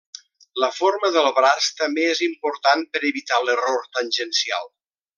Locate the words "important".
2.31-2.83